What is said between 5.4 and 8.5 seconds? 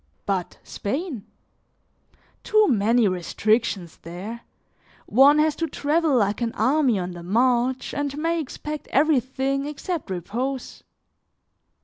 to travel like an army on the march and may